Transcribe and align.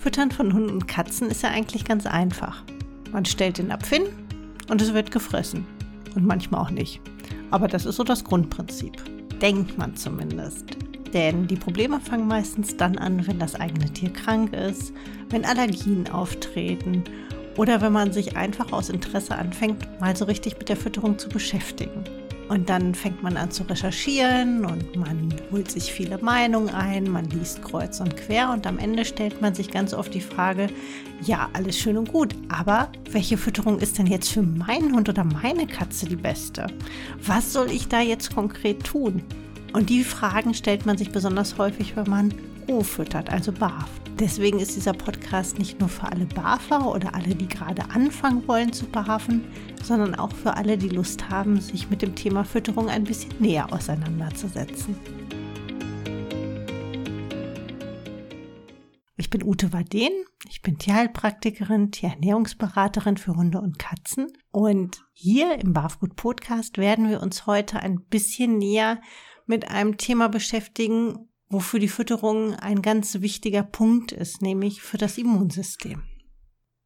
Füttern 0.00 0.32
von 0.32 0.52
Hunden 0.52 0.70
und 0.70 0.88
Katzen 0.88 1.30
ist 1.30 1.42
ja 1.42 1.50
eigentlich 1.50 1.84
ganz 1.84 2.04
einfach. 2.04 2.64
Man 3.12 3.26
stellt 3.26 3.58
den 3.58 3.68
Napf 3.68 3.88
hin 3.90 4.02
und 4.68 4.82
es 4.82 4.92
wird 4.92 5.12
gefressen. 5.12 5.66
Und 6.16 6.26
manchmal 6.26 6.62
auch 6.62 6.70
nicht. 6.70 7.00
Aber 7.52 7.68
das 7.68 7.86
ist 7.86 7.94
so 7.94 8.02
das 8.02 8.24
Grundprinzip. 8.24 8.94
Denkt 9.40 9.78
man 9.78 9.94
zumindest. 9.94 10.64
Denn 11.14 11.46
die 11.46 11.54
Probleme 11.54 12.00
fangen 12.00 12.26
meistens 12.26 12.76
dann 12.76 12.98
an, 12.98 13.24
wenn 13.28 13.38
das 13.38 13.54
eigene 13.54 13.92
Tier 13.92 14.12
krank 14.12 14.52
ist, 14.52 14.92
wenn 15.28 15.44
Allergien 15.44 16.10
auftreten 16.10 17.04
oder 17.56 17.80
wenn 17.80 17.92
man 17.92 18.12
sich 18.12 18.36
einfach 18.36 18.72
aus 18.72 18.88
Interesse 18.88 19.36
anfängt, 19.36 20.00
mal 20.00 20.16
so 20.16 20.24
richtig 20.24 20.58
mit 20.58 20.68
der 20.68 20.76
Fütterung 20.76 21.18
zu 21.18 21.28
beschäftigen. 21.28 22.04
Und 22.50 22.68
dann 22.68 22.96
fängt 22.96 23.22
man 23.22 23.36
an 23.36 23.52
zu 23.52 23.62
recherchieren 23.62 24.64
und 24.64 24.96
man 24.96 25.32
holt 25.52 25.70
sich 25.70 25.92
viele 25.92 26.18
Meinungen 26.18 26.74
ein, 26.74 27.08
man 27.08 27.30
liest 27.30 27.62
kreuz 27.62 28.00
und 28.00 28.16
quer 28.16 28.50
und 28.50 28.66
am 28.66 28.78
Ende 28.78 29.04
stellt 29.04 29.40
man 29.40 29.54
sich 29.54 29.70
ganz 29.70 29.94
oft 29.94 30.12
die 30.12 30.20
Frage, 30.20 30.66
ja, 31.22 31.48
alles 31.52 31.78
schön 31.78 31.96
und 31.96 32.10
gut, 32.10 32.34
aber 32.48 32.90
welche 33.12 33.38
Fütterung 33.38 33.78
ist 33.78 33.98
denn 33.98 34.08
jetzt 34.08 34.32
für 34.32 34.42
meinen 34.42 34.96
Hund 34.96 35.08
oder 35.08 35.22
meine 35.22 35.68
Katze 35.68 36.06
die 36.06 36.16
beste? 36.16 36.66
Was 37.24 37.52
soll 37.52 37.70
ich 37.70 37.86
da 37.86 38.00
jetzt 38.00 38.34
konkret 38.34 38.82
tun? 38.82 39.22
Und 39.72 39.88
die 39.88 40.02
Fragen 40.02 40.52
stellt 40.52 40.86
man 40.86 40.98
sich 40.98 41.12
besonders 41.12 41.56
häufig, 41.56 41.94
wenn 41.94 42.10
man 42.10 42.34
roh 42.68 42.82
füttert, 42.82 43.30
also 43.30 43.52
barft. 43.52 44.09
Deswegen 44.20 44.58
ist 44.58 44.76
dieser 44.76 44.92
Podcast 44.92 45.58
nicht 45.58 45.80
nur 45.80 45.88
für 45.88 46.12
alle 46.12 46.26
Barfer 46.26 46.94
oder 46.94 47.14
alle, 47.14 47.34
die 47.34 47.48
gerade 47.48 47.88
anfangen 47.88 48.46
wollen 48.46 48.70
zu 48.70 48.84
barfen, 48.84 49.46
sondern 49.82 50.14
auch 50.14 50.34
für 50.34 50.58
alle, 50.58 50.76
die 50.76 50.90
Lust 50.90 51.30
haben, 51.30 51.58
sich 51.58 51.88
mit 51.88 52.02
dem 52.02 52.14
Thema 52.14 52.44
Fütterung 52.44 52.90
ein 52.90 53.04
bisschen 53.04 53.32
näher 53.38 53.72
auseinanderzusetzen. 53.72 54.94
Ich 59.16 59.30
bin 59.30 59.42
Ute 59.42 59.72
Waden, 59.72 60.12
ich 60.50 60.60
bin 60.60 60.76
Tierheilpraktikerin, 60.76 61.90
Tierernährungsberaterin 61.90 63.16
für 63.16 63.36
Hunde 63.36 63.62
und 63.62 63.78
Katzen 63.78 64.26
und 64.50 65.02
hier 65.14 65.58
im 65.60 65.72
Barfgut 65.72 66.16
Podcast 66.16 66.76
werden 66.76 67.08
wir 67.08 67.22
uns 67.22 67.46
heute 67.46 67.80
ein 67.80 68.02
bisschen 68.02 68.58
näher 68.58 69.00
mit 69.46 69.70
einem 69.70 69.96
Thema 69.96 70.28
beschäftigen, 70.28 71.29
wofür 71.50 71.80
die 71.80 71.88
Fütterung 71.88 72.54
ein 72.54 72.80
ganz 72.80 73.20
wichtiger 73.20 73.64
Punkt 73.64 74.12
ist, 74.12 74.40
nämlich 74.40 74.80
für 74.80 74.98
das 74.98 75.18
Immunsystem. 75.18 76.02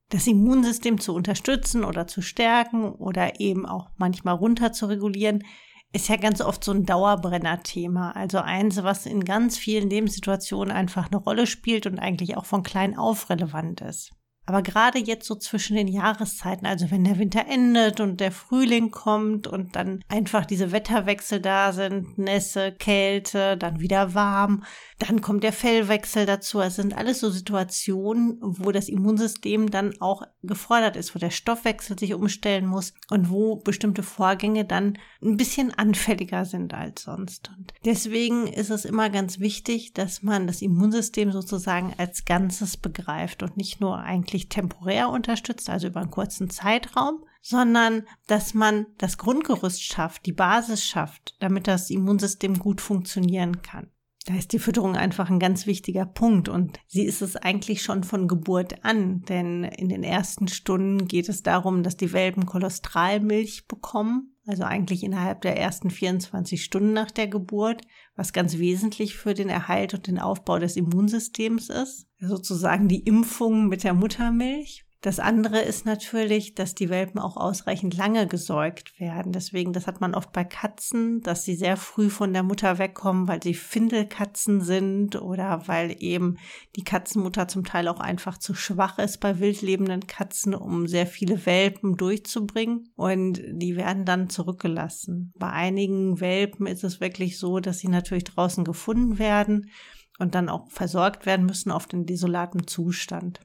Das 0.09 0.27
Immunsystem 0.27 0.99
zu 1.01 1.15
unterstützen 1.15 1.85
oder 1.85 2.07
zu 2.07 2.23
stärken 2.23 2.93
oder 2.93 3.41
eben 3.41 3.67
auch 3.67 3.91
manchmal 3.97 4.35
runter 4.35 4.73
zu 4.73 4.87
regulieren, 4.87 5.45
ist 5.93 6.09
ja 6.09 6.17
ganz 6.17 6.41
oft 6.41 6.65
so 6.65 6.73
ein 6.73 6.87
Dauerbrenner-Thema. 6.87 8.17
Also 8.17 8.39
eins, 8.39 8.83
was 8.83 9.07
in 9.07 9.25
ganz 9.25 9.57
vielen 9.57 9.89
Lebenssituationen 9.89 10.75
einfach 10.75 11.07
eine 11.07 11.19
Rolle 11.19 11.47
spielt 11.47 11.87
und 11.87 11.99
eigentlich 11.99 12.37
auch 12.37 12.47
von 12.47 12.63
klein 12.63 12.99
auf 12.99 13.31
relevant 13.31 13.81
ist. 13.81 14.11
Aber 14.47 14.63
gerade 14.63 14.99
jetzt 14.99 15.27
so 15.27 15.35
zwischen 15.37 15.77
den 15.77 15.89
Jahreszeiten, 15.89 16.67
also 16.67 16.91
wenn 16.91 17.05
der 17.05 17.19
Winter 17.19 17.47
endet 17.49 18.01
und 18.01 18.21
der 18.21 18.33
Frühling 18.33 18.91
kommt 18.91 19.47
und 19.47 19.75
dann 19.75 20.03
einfach 20.09 20.45
diese 20.45 20.71
Wetterwechsel 20.71 21.41
da 21.41 21.73
sind, 21.73 22.19
Nässe, 22.19 22.73
Kälte, 22.73 23.57
dann 23.57 23.81
wieder 23.81 24.15
warm, 24.15 24.65
dann 24.99 25.21
kommt 25.21 25.45
der 25.45 25.53
Fellwechsel 25.53 26.27
dazu. 26.27 26.61
Es 26.61 26.77
sind 26.77 26.97
alles 26.97 27.21
so 27.21 27.31
Situationen, 27.31 28.39
wo 28.41 28.71
das 28.71 28.89
Immunsystem 28.89 29.71
dann 29.71 29.95
auch 30.01 30.23
gefordert 30.43 30.97
ist, 30.97 31.15
wo 31.15 31.19
der 31.19 31.31
Stoffwechsel 31.31 31.99
sich 31.99 32.15
umstellen 32.15 32.67
muss 32.67 32.93
und 33.11 33.31
wo 33.31 33.57
bestimmte 33.57 34.03
Vorgänge 34.03 34.65
dann 34.65 34.99
ein 35.23 35.37
bisschen 35.37 35.73
anfälliger 35.73 36.45
sind 36.45 36.75
als 36.75 37.03
sonst. 37.03 37.51
Und 37.59 37.74
deswegen 37.85 38.47
ist 38.47 38.71
es 38.71 38.85
immer 38.85 39.11
ganz 39.11 39.41
wichtig, 39.41 39.93
dass 39.93 40.23
man 40.23 40.47
das 40.47 40.63
Immunsystem 40.63 41.33
sozusagen 41.33 41.95
als 41.99 42.25
Ganzes 42.25 42.77
begreift 42.77 43.43
und 43.43 43.57
nicht 43.57 43.81
nur 43.81 43.99
eigentlich 43.99 44.49
temporär 44.49 45.09
unterstützt, 45.09 45.71
also 45.71 45.89
über 45.89 46.01
einen 46.01 46.11
kurzen 46.11 46.51
Zeitraum, 46.51 47.25
sondern 47.43 48.05
dass 48.27 48.55
man 48.55 48.87
das 48.99 49.19
Grundgerüst 49.19 49.83
schafft, 49.83 50.27
die 50.27 50.33
Basis 50.33 50.85
schafft, 50.85 51.37
damit 51.41 51.69
das 51.69 51.91
Immunsystem 51.91 52.59
gut 52.59 52.81
funktionieren 52.81 53.63
kann. 53.63 53.91
Da 54.27 54.35
ist 54.35 54.53
die 54.55 54.59
Fütterung 54.59 54.97
einfach 54.97 55.29
ein 55.29 55.39
ganz 55.39 55.67
wichtiger 55.67 56.07
Punkt 56.07 56.49
und 56.49 56.81
sie 56.87 57.05
ist 57.05 57.21
es 57.21 57.37
eigentlich 57.37 57.83
schon 57.83 58.05
von 58.05 58.27
Geburt 58.27 58.83
an, 58.83 59.23
denn 59.23 59.65
in 59.65 59.91
den 59.91 60.03
ersten 60.03 60.49
Stunden 60.49 61.07
geht 61.07 61.29
es 61.29 61.43
darum, 61.43 61.83
dass 61.83 61.99
die 61.99 62.15
Welpen 62.15 62.47
Cholesterolmilch 62.47 63.67
bekommen 63.69 64.34
also 64.47 64.65
eigentlich 64.65 65.03
innerhalb 65.03 65.41
der 65.41 65.57
ersten 65.57 65.91
24 65.91 66.63
Stunden 66.63 66.93
nach 66.93 67.11
der 67.11 67.29
Geburt, 67.29 67.83
was 68.15 68.33
ganz 68.33 68.59
wesentlich 68.59 69.17
für 69.17 69.35
den 69.35 69.49
Erhalt 69.49 69.95
und 69.95 70.07
den 70.07 70.19
Aufbau 70.19 70.59
des 70.59 70.77
Immunsystems 70.77 71.71
ist. 71.71 72.07
Sozusagen 72.19 72.89
die 72.89 73.01
Impfung 73.01 73.69
mit 73.69 73.85
der 73.85 73.95
Muttermilch. 73.95 74.84
Das 75.05 75.21
andere 75.21 75.61
ist 75.61 75.85
natürlich, 75.85 76.55
dass 76.55 76.75
die 76.75 76.89
Welpen 76.89 77.21
auch 77.21 77.37
ausreichend 77.37 77.95
lange 77.95 78.27
gesäugt 78.27 78.99
werden. 78.99 79.33
Deswegen, 79.33 79.75
das 79.75 79.87
hat 79.87 80.01
man 80.01 80.15
oft 80.15 80.33
bei 80.33 80.45
Katzen, 80.45 81.21
dass 81.21 81.45
sie 81.45 81.57
sehr 81.57 81.77
früh 81.77 82.09
von 82.09 82.33
der 82.33 82.43
Mutter 82.43 82.79
wegkommen, 82.79 83.29
weil 83.29 83.43
sie 83.43 83.53
Findelkatzen 83.53 84.63
sind 84.63 85.21
oder 85.21 85.69
weil 85.69 85.95
eben 85.99 86.39
die 86.75 86.85
Katzenmutter 86.85 87.49
zum 87.49 87.65
Teil 87.65 87.89
auch 87.89 88.01
einfach 88.01 88.39
zu 88.39 88.55
schwach 88.55 88.99
ist 88.99 89.21
bei 89.21 89.41
wildlebenden 89.41 90.07
Katzen, 90.07 90.55
um 90.55 90.87
sehr 90.87 91.07
viele 91.07 91.45
Welpen 91.45 91.97
durchzubringen. 91.97 92.89
Und 92.97 93.43
die 93.47 93.77
werden 93.77 94.07
dann 94.07 94.31
zurückgelassen. 94.31 95.35
Bei 95.37 95.51
einigen 95.51 96.19
Welpen 96.23 96.67
ist 96.67 96.83
es 96.83 97.03
wirklich 97.03 97.39
so, 97.39 97.61
dass 97.61 97.79
sie 97.79 97.89
natürlich 97.89 98.25
draußen 98.25 98.65
gefunden 98.65 99.19
werden 99.19 99.71
und 100.19 100.35
dann 100.35 100.49
auch 100.49 100.71
versorgt 100.71 101.27
werden 101.27 101.45
müssen 101.45 101.71
auf 101.71 101.87
den 101.87 102.07
desolaten 102.07 102.67
Zustand. 102.67 103.41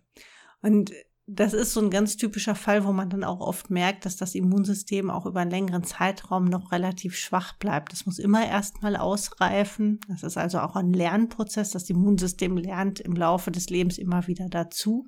Und 0.62 0.92
das 1.32 1.54
ist 1.54 1.74
so 1.74 1.80
ein 1.80 1.92
ganz 1.92 2.18
typischer 2.18 2.56
Fall, 2.56 2.86
wo 2.86 2.92
man 2.92 3.10
dann 3.10 3.24
auch 3.24 3.40
oft 3.40 3.70
merkt, 3.70 4.06
dass 4.06 4.18
das 4.18 4.34
Immunsystem 4.34 5.12
auch 5.12 5.28
über 5.28 5.42
einen 5.42 5.52
längeren 5.52 5.84
Zeitraum 5.84 6.46
noch 6.46 6.72
relativ 6.72 7.16
schwach 7.16 7.54
bleibt. 7.58 7.92
Das 7.92 8.08
muss 8.08 8.18
immer 8.18 8.48
erstmal 8.48 8.96
ausreifen. 8.96 10.00
Das 10.08 10.24
ist 10.24 10.38
also 10.38 10.60
auch 10.60 10.76
ein 10.76 10.92
Lernprozess. 10.92 11.70
Das 11.70 11.90
Immunsystem 11.90 12.58
lernt 12.58 13.00
im 13.00 13.14
Laufe 13.14 13.52
des 13.52 13.70
Lebens 13.70 14.00
immer 14.00 14.26
wieder 14.26 14.50
dazu. 14.50 15.08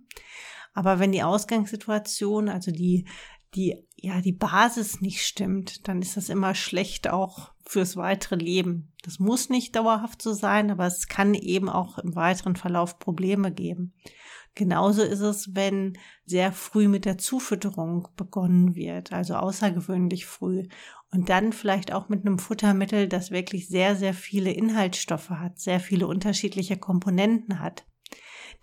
Aber 0.73 0.99
wenn 0.99 1.11
die 1.11 1.23
Ausgangssituation, 1.23 2.49
also 2.49 2.71
die, 2.71 3.07
die, 3.55 3.87
ja, 3.95 4.21
die 4.21 4.31
Basis 4.31 5.01
nicht 5.01 5.25
stimmt, 5.25 5.87
dann 5.87 6.01
ist 6.01 6.17
das 6.17 6.29
immer 6.29 6.55
schlecht 6.55 7.09
auch 7.09 7.51
fürs 7.65 7.97
weitere 7.97 8.35
Leben. 8.35 8.93
Das 9.03 9.19
muss 9.19 9.49
nicht 9.49 9.75
dauerhaft 9.75 10.21
so 10.21 10.33
sein, 10.33 10.71
aber 10.71 10.85
es 10.85 11.07
kann 11.07 11.33
eben 11.33 11.69
auch 11.69 11.97
im 11.97 12.15
weiteren 12.15 12.55
Verlauf 12.55 12.99
Probleme 12.99 13.51
geben. 13.51 13.93
Genauso 14.53 15.01
ist 15.01 15.21
es, 15.21 15.55
wenn 15.55 15.97
sehr 16.25 16.51
früh 16.51 16.87
mit 16.87 17.05
der 17.05 17.17
Zufütterung 17.17 18.09
begonnen 18.17 18.75
wird, 18.75 19.13
also 19.13 19.35
außergewöhnlich 19.35 20.25
früh. 20.25 20.67
Und 21.11 21.29
dann 21.29 21.53
vielleicht 21.53 21.93
auch 21.93 22.09
mit 22.09 22.25
einem 22.25 22.37
Futtermittel, 22.37 23.07
das 23.07 23.31
wirklich 23.31 23.69
sehr, 23.69 23.95
sehr 23.95 24.13
viele 24.13 24.51
Inhaltsstoffe 24.51 25.29
hat, 25.29 25.59
sehr 25.59 25.79
viele 25.79 26.07
unterschiedliche 26.07 26.77
Komponenten 26.77 27.59
hat. 27.59 27.85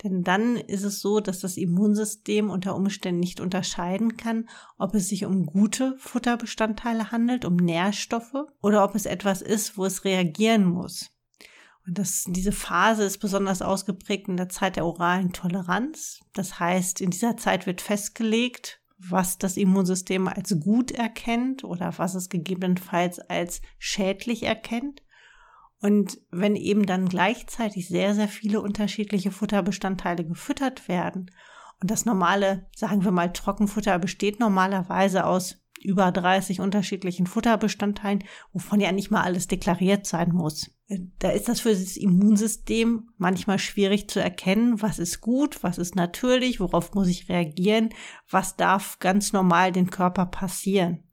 Denn 0.04 0.22
dann 0.22 0.56
ist 0.56 0.84
es 0.84 1.00
so, 1.00 1.20
dass 1.20 1.40
das 1.40 1.56
Immunsystem 1.56 2.50
unter 2.50 2.76
Umständen 2.76 3.20
nicht 3.20 3.40
unterscheiden 3.40 4.16
kann, 4.16 4.48
ob 4.78 4.94
es 4.94 5.08
sich 5.08 5.24
um 5.24 5.44
gute 5.44 5.96
Futterbestandteile 5.98 7.10
handelt, 7.10 7.44
um 7.44 7.56
Nährstoffe, 7.56 8.46
oder 8.62 8.84
ob 8.84 8.94
es 8.94 9.06
etwas 9.06 9.42
ist, 9.42 9.76
wo 9.76 9.84
es 9.84 10.04
reagieren 10.04 10.64
muss. 10.64 11.10
Und 11.86 11.98
das, 11.98 12.24
diese 12.28 12.52
Phase 12.52 13.04
ist 13.04 13.18
besonders 13.18 13.62
ausgeprägt 13.62 14.28
in 14.28 14.36
der 14.36 14.50
Zeit 14.50 14.76
der 14.76 14.84
oralen 14.84 15.32
Toleranz. 15.32 16.20
Das 16.34 16.60
heißt, 16.60 17.00
in 17.00 17.10
dieser 17.10 17.36
Zeit 17.36 17.66
wird 17.66 17.80
festgelegt, 17.80 18.80
was 18.98 19.38
das 19.38 19.56
Immunsystem 19.56 20.28
als 20.28 20.60
gut 20.60 20.90
erkennt 20.90 21.64
oder 21.64 21.96
was 21.96 22.14
es 22.14 22.28
gegebenenfalls 22.28 23.18
als 23.20 23.62
schädlich 23.78 24.42
erkennt. 24.42 25.02
Und 25.80 26.18
wenn 26.30 26.56
eben 26.56 26.86
dann 26.86 27.08
gleichzeitig 27.08 27.88
sehr, 27.88 28.14
sehr 28.14 28.28
viele 28.28 28.60
unterschiedliche 28.60 29.30
Futterbestandteile 29.30 30.24
gefüttert 30.24 30.88
werden 30.88 31.30
und 31.80 31.90
das 31.90 32.04
normale, 32.04 32.66
sagen 32.74 33.04
wir 33.04 33.12
mal, 33.12 33.32
Trockenfutter 33.32 33.98
besteht 33.98 34.40
normalerweise 34.40 35.24
aus 35.24 35.60
über 35.80 36.10
30 36.10 36.60
unterschiedlichen 36.60 37.26
Futterbestandteilen, 37.26 38.24
wovon 38.52 38.80
ja 38.80 38.90
nicht 38.90 39.12
mal 39.12 39.22
alles 39.22 39.46
deklariert 39.46 40.06
sein 40.06 40.32
muss. 40.32 40.72
Da 41.18 41.30
ist 41.30 41.48
das 41.48 41.60
für 41.60 41.70
das 41.70 41.96
Immunsystem 41.96 43.10
manchmal 43.16 43.58
schwierig 43.58 44.08
zu 44.08 44.20
erkennen, 44.20 44.80
was 44.82 44.98
ist 44.98 45.20
gut, 45.20 45.62
was 45.62 45.78
ist 45.78 45.94
natürlich, 45.94 46.60
worauf 46.60 46.94
muss 46.94 47.08
ich 47.08 47.28
reagieren, 47.28 47.90
was 48.28 48.56
darf 48.56 48.98
ganz 48.98 49.32
normal 49.32 49.70
den 49.70 49.90
Körper 49.90 50.26
passieren. 50.26 51.04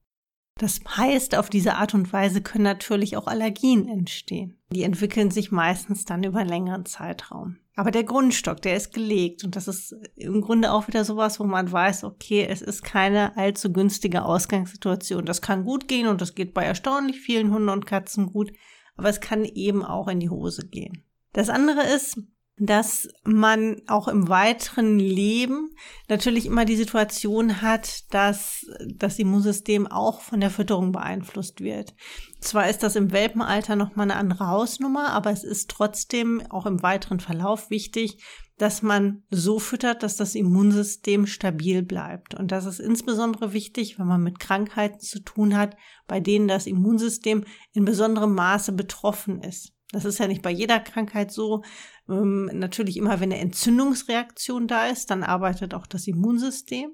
Das 0.57 0.79
heißt, 0.87 1.35
auf 1.35 1.49
diese 1.49 1.75
Art 1.75 1.93
und 1.93 2.13
Weise 2.13 2.41
können 2.41 2.63
natürlich 2.63 3.17
auch 3.17 3.27
Allergien 3.27 3.89
entstehen. 3.89 4.57
Die 4.71 4.83
entwickeln 4.83 5.29
sich 5.29 5.51
meistens 5.51 6.05
dann 6.05 6.23
über 6.23 6.39
einen 6.39 6.49
längeren 6.49 6.85
Zeitraum. 6.85 7.57
Aber 7.75 7.91
der 7.91 8.05
Grundstock, 8.05 8.61
der 8.61 8.77
ist 8.77 8.93
gelegt 8.93 9.43
und 9.43 9.57
das 9.57 9.67
ist 9.67 9.93
im 10.15 10.39
Grunde 10.39 10.71
auch 10.71 10.87
wieder 10.87 11.03
sowas, 11.03 11.41
wo 11.41 11.43
man 11.43 11.69
weiß, 11.69 12.05
okay, 12.05 12.47
es 12.49 12.61
ist 12.61 12.83
keine 12.83 13.35
allzu 13.35 13.73
günstige 13.73 14.23
Ausgangssituation. 14.23 15.25
Das 15.25 15.41
kann 15.41 15.65
gut 15.65 15.89
gehen 15.89 16.07
und 16.07 16.21
das 16.21 16.35
geht 16.35 16.53
bei 16.53 16.63
erstaunlich 16.63 17.19
vielen 17.19 17.51
Hunden 17.51 17.67
und 17.67 17.85
Katzen 17.85 18.31
gut, 18.31 18.53
aber 18.95 19.09
es 19.09 19.19
kann 19.19 19.43
eben 19.43 19.83
auch 19.83 20.07
in 20.07 20.21
die 20.21 20.29
Hose 20.29 20.67
gehen. 20.67 21.03
Das 21.33 21.49
andere 21.49 21.83
ist, 21.83 22.17
dass 22.57 23.09
man 23.25 23.81
auch 23.87 24.07
im 24.07 24.29
weiteren 24.29 24.97
Leben 24.97 25.75
natürlich 26.07 26.45
immer 26.45 26.63
die 26.63 26.77
Situation 26.77 27.61
hat, 27.61 28.13
dass 28.13 28.65
das 28.95 29.19
Immunsystem 29.19 29.87
auch 29.87 30.21
von 30.21 30.39
der 30.39 30.49
Fütterung 30.49 30.93
beeinflusst 30.93 31.59
wird. 31.59 31.93
Zwar 32.39 32.69
ist 32.69 32.81
das 32.81 32.95
im 32.95 33.11
Welpenalter 33.11 33.75
nochmal 33.75 34.09
eine 34.09 34.19
andere 34.19 34.47
Hausnummer, 34.47 35.09
aber 35.09 35.31
es 35.31 35.43
ist 35.43 35.69
trotzdem 35.69 36.41
auch 36.49 36.65
im 36.65 36.81
weiteren 36.81 37.19
Verlauf 37.19 37.69
wichtig, 37.69 38.23
dass 38.57 38.81
man 38.81 39.23
so 39.29 39.59
füttert, 39.59 40.01
dass 40.01 40.15
das 40.15 40.33
Immunsystem 40.33 41.27
stabil 41.27 41.83
bleibt. 41.83 42.35
Und 42.35 42.53
das 42.53 42.65
ist 42.65 42.79
insbesondere 42.79 43.51
wichtig, 43.51 43.99
wenn 43.99 44.07
man 44.07 44.23
mit 44.23 44.39
Krankheiten 44.39 45.01
zu 45.01 45.19
tun 45.19 45.57
hat, 45.57 45.75
bei 46.07 46.21
denen 46.21 46.47
das 46.47 46.67
Immunsystem 46.67 47.43
in 47.73 47.83
besonderem 47.83 48.33
Maße 48.33 48.71
betroffen 48.71 49.41
ist. 49.41 49.74
Das 49.95 50.03
ist 50.03 50.17
ja 50.17 50.27
nicht 50.27 50.41
bei 50.41 50.51
jeder 50.51 50.81
Krankheit 50.81 51.31
so. 51.31 51.63
Ähm, 52.09 52.49
natürlich 52.51 52.97
immer, 52.97 53.21
wenn 53.21 53.31
eine 53.31 53.39
Entzündungsreaktion 53.39 54.67
da 54.67 54.87
ist, 54.87 55.09
dann 55.09 55.23
arbeitet 55.23 55.73
auch 55.73 55.87
das 55.87 56.05
Immunsystem. 56.05 56.91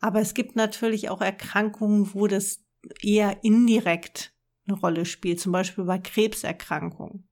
Aber 0.00 0.20
es 0.20 0.34
gibt 0.34 0.56
natürlich 0.56 1.08
auch 1.08 1.20
Erkrankungen, 1.20 2.12
wo 2.14 2.26
das 2.26 2.64
eher 3.00 3.44
indirekt 3.44 4.34
eine 4.66 4.76
Rolle 4.76 5.04
spielt, 5.04 5.38
zum 5.38 5.52
Beispiel 5.52 5.84
bei 5.84 6.00
Krebserkrankungen. 6.00 7.28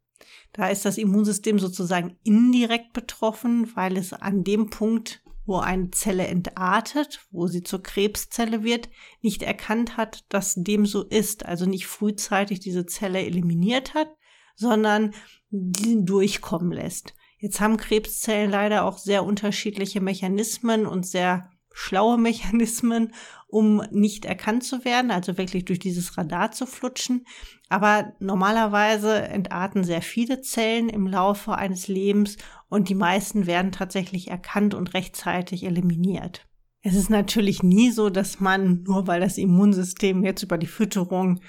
Da 0.53 0.69
ist 0.69 0.85
das 0.85 0.97
Immunsystem 0.97 1.59
sozusagen 1.59 2.17
indirekt 2.23 2.93
betroffen, 2.93 3.75
weil 3.75 3.97
es 3.97 4.13
an 4.13 4.45
dem 4.45 4.71
Punkt, 4.71 5.25
wo 5.45 5.57
eine 5.57 5.91
Zelle 5.91 6.29
entartet, 6.29 7.27
wo 7.33 7.49
sie 7.49 7.65
zur 7.65 7.83
Krebszelle 7.83 8.63
wird, 8.63 8.89
nicht 9.23 9.43
erkannt 9.43 9.97
hat, 9.97 10.25
dass 10.29 10.55
dem 10.55 10.87
so 10.87 11.03
ist, 11.03 11.45
also 11.47 11.67
nicht 11.67 11.89
frühzeitig 11.89 12.61
diese 12.61 12.87
Zelle 12.87 13.27
eliminiert 13.27 13.95
hat, 13.95 14.07
sondern 14.55 15.15
diesen 15.51 16.07
durchkommen 16.07 16.73
lässt. 16.73 17.15
Jetzt 17.39 17.61
haben 17.61 17.77
Krebszellen 17.77 18.51
leider 18.51 18.85
auch 18.85 18.99
sehr 18.99 19.25
unterschiedliche 19.25 20.01
Mechanismen 20.01 20.87
und 20.87 21.07
sehr 21.07 21.51
schlaue 21.75 22.17
Mechanismen, 22.19 23.13
um 23.49 23.83
nicht 23.91 24.25
erkannt 24.25 24.65
zu 24.65 24.85
werden, 24.85 25.11
also 25.11 25.37
wirklich 25.37 25.65
durch 25.65 25.79
dieses 25.79 26.17
Radar 26.17 26.53
zu 26.53 26.67
flutschen. 26.67 27.27
Aber 27.69 28.15
normalerweise 28.19 29.23
entarten 29.23 29.85
sehr 29.85 30.03
viele 30.03 30.41
Zellen 30.41 30.89
im 30.89 31.07
Laufe 31.07 31.55
eines 31.55 31.87
Lebens 31.87 32.37
und 32.69 32.89
die 32.89 32.95
meisten 32.95 33.47
werden 33.47 33.73
tatsächlich 33.73 34.29
erkannt 34.29 34.75
und 34.75 34.95
rechtzeitig 34.95 35.65
eliminiert. 35.65 36.47
Es 36.83 36.95
ist 36.95 37.11
natürlich 37.11 37.63
nie 37.63 37.91
so, 37.91 38.11
dass 38.11 38.41
man, 38.41 38.83
nur 38.83 39.07
weil 39.07 39.21
das 39.21 39.39
Immunsystem 39.39 40.23
jetzt 40.25 40.43
über 40.43 40.59
die 40.59 40.67
Fütterung 40.67 41.41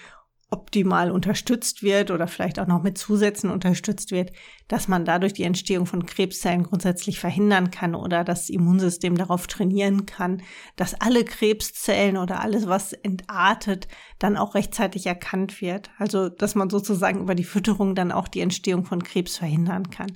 optimal 0.51 1.11
unterstützt 1.11 1.81
wird 1.81 2.11
oder 2.11 2.27
vielleicht 2.27 2.59
auch 2.59 2.67
noch 2.67 2.83
mit 2.83 2.97
Zusätzen 2.97 3.49
unterstützt 3.49 4.11
wird, 4.11 4.31
dass 4.67 4.87
man 4.87 5.03
dadurch 5.03 5.33
die 5.33 5.43
Entstehung 5.43 5.85
von 5.85 6.05
Krebszellen 6.05 6.63
grundsätzlich 6.63 7.19
verhindern 7.19 7.71
kann 7.71 7.95
oder 7.95 8.23
das 8.23 8.49
Immunsystem 8.49 9.17
darauf 9.17 9.47
trainieren 9.47 10.05
kann, 10.05 10.41
dass 10.75 10.99
alle 11.01 11.25
Krebszellen 11.25 12.17
oder 12.17 12.41
alles, 12.41 12.67
was 12.67 12.93
entartet, 12.93 13.87
dann 14.19 14.37
auch 14.37 14.55
rechtzeitig 14.55 15.07
erkannt 15.07 15.61
wird. 15.61 15.89
Also, 15.97 16.29
dass 16.29 16.55
man 16.55 16.69
sozusagen 16.69 17.21
über 17.21 17.35
die 17.35 17.43
Fütterung 17.43 17.95
dann 17.95 18.11
auch 18.11 18.27
die 18.27 18.41
Entstehung 18.41 18.85
von 18.85 19.03
Krebs 19.03 19.37
verhindern 19.37 19.89
kann 19.89 20.11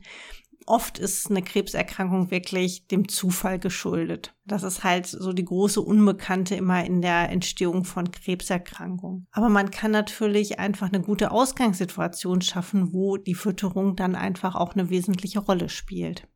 oft 0.70 1.00
ist 1.00 1.30
eine 1.30 1.42
Krebserkrankung 1.42 2.32
wirklich 2.32 2.88
dem 2.88 3.08
Zufall 3.10 3.60
geschuldet. 3.60 4.36
Das 4.46 4.64
ist 4.64 4.84
halt 4.84 5.08
so 5.08 5.34
die 5.34 5.46
große 5.46 5.82
Unbekannte 5.82 6.56
immer 6.56 6.86
in 6.86 7.02
der 7.02 7.30
Entstehung 7.30 7.84
von 7.84 8.12
Krebserkrankungen. 8.12 9.28
Aber 9.32 9.50
man 9.50 9.72
kann 9.72 9.92
natürlich 9.92 10.60
einfach 10.60 10.88
eine 10.88 11.02
gute 11.02 11.32
Ausgangssituation 11.32 12.42
schaffen, 12.42 12.94
wo 12.94 13.18
die 13.18 13.36
Fütterung 13.36 13.96
dann 13.96 14.16
einfach 14.16 14.56
auch 14.56 14.74
eine 14.74 14.90
wesentliche 14.90 15.40
Rolle 15.40 15.70
spielt. 15.70 16.28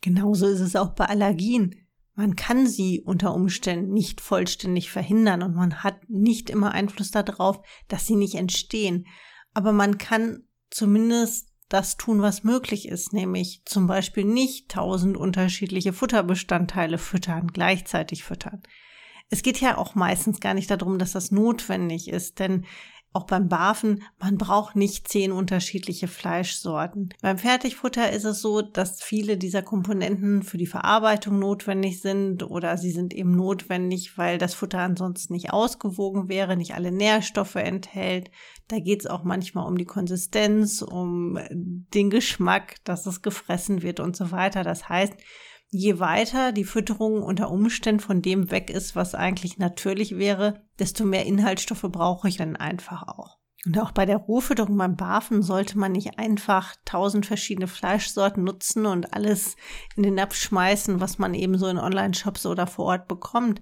Genauso 0.00 0.46
ist 0.46 0.60
es 0.60 0.76
auch 0.76 0.90
bei 0.90 1.06
Allergien. 1.06 1.74
Man 2.14 2.36
kann 2.36 2.66
sie 2.66 3.02
unter 3.04 3.34
Umständen 3.34 3.92
nicht 3.92 4.20
vollständig 4.20 4.90
verhindern 4.90 5.42
und 5.42 5.54
man 5.54 5.82
hat 5.82 6.08
nicht 6.08 6.50
immer 6.50 6.72
Einfluss 6.72 7.10
darauf, 7.10 7.60
dass 7.88 8.06
sie 8.06 8.16
nicht 8.16 8.34
entstehen. 8.34 9.06
Aber 9.52 9.72
man 9.72 9.98
kann 9.98 10.44
zumindest 10.70 11.49
das 11.70 11.96
tun, 11.96 12.20
was 12.20 12.44
möglich 12.44 12.88
ist, 12.88 13.12
nämlich 13.12 13.62
zum 13.64 13.86
Beispiel 13.86 14.24
nicht 14.24 14.68
tausend 14.68 15.16
unterschiedliche 15.16 15.92
Futterbestandteile 15.92 16.98
füttern, 16.98 17.46
gleichzeitig 17.46 18.24
füttern. 18.24 18.62
Es 19.30 19.42
geht 19.42 19.60
ja 19.60 19.78
auch 19.78 19.94
meistens 19.94 20.40
gar 20.40 20.54
nicht 20.54 20.70
darum, 20.70 20.98
dass 20.98 21.12
das 21.12 21.30
notwendig 21.30 22.08
ist, 22.08 22.40
denn 22.40 22.66
auch 23.12 23.24
beim 23.24 23.48
Barfen, 23.48 24.04
man 24.20 24.38
braucht 24.38 24.76
nicht 24.76 25.08
zehn 25.08 25.32
unterschiedliche 25.32 26.06
Fleischsorten. 26.06 27.12
Beim 27.20 27.38
Fertigfutter 27.38 28.12
ist 28.12 28.24
es 28.24 28.40
so, 28.40 28.62
dass 28.62 29.02
viele 29.02 29.36
dieser 29.36 29.62
Komponenten 29.62 30.44
für 30.44 30.58
die 30.58 30.66
Verarbeitung 30.66 31.40
notwendig 31.40 32.00
sind 32.00 32.48
oder 32.48 32.76
sie 32.78 32.92
sind 32.92 33.12
eben 33.12 33.32
notwendig, 33.32 34.16
weil 34.16 34.38
das 34.38 34.54
Futter 34.54 34.78
ansonsten 34.78 35.32
nicht 35.32 35.52
ausgewogen 35.52 36.28
wäre, 36.28 36.56
nicht 36.56 36.74
alle 36.74 36.92
Nährstoffe 36.92 37.56
enthält. 37.56 38.30
Da 38.68 38.78
geht 38.78 39.00
es 39.00 39.06
auch 39.06 39.24
manchmal 39.24 39.66
um 39.66 39.76
die 39.76 39.86
Konsistenz, 39.86 40.80
um 40.80 41.36
den 41.50 42.10
Geschmack, 42.10 42.76
dass 42.84 43.06
es 43.06 43.22
gefressen 43.22 43.82
wird 43.82 43.98
und 43.98 44.14
so 44.14 44.30
weiter. 44.30 44.62
Das 44.62 44.88
heißt, 44.88 45.14
je 45.70 46.00
weiter 46.00 46.52
die 46.52 46.64
Fütterung 46.64 47.22
unter 47.22 47.50
Umständen 47.50 48.00
von 48.00 48.22
dem 48.22 48.50
weg 48.50 48.70
ist, 48.70 48.96
was 48.96 49.14
eigentlich 49.14 49.58
natürlich 49.58 50.18
wäre, 50.18 50.62
desto 50.78 51.04
mehr 51.04 51.26
Inhaltsstoffe 51.26 51.86
brauche 51.88 52.28
ich 52.28 52.36
dann 52.36 52.56
einfach 52.56 53.06
auch. 53.06 53.38
Und 53.66 53.78
auch 53.78 53.92
bei 53.92 54.06
der 54.06 54.16
Rohfütterung 54.16 54.76
beim 54.76 54.96
Barfen 54.96 55.42
sollte 55.42 55.78
man 55.78 55.92
nicht 55.92 56.18
einfach 56.18 56.74
tausend 56.84 57.26
verschiedene 57.26 57.68
Fleischsorten 57.68 58.42
nutzen 58.42 58.86
und 58.86 59.12
alles 59.12 59.56
in 59.96 60.02
den 60.02 60.14
Napf 60.14 60.34
schmeißen, 60.34 61.00
was 61.00 61.18
man 61.18 61.34
eben 61.34 61.58
so 61.58 61.66
in 61.66 61.78
Online-Shops 61.78 62.46
oder 62.46 62.66
vor 62.66 62.86
Ort 62.86 63.06
bekommt, 63.06 63.60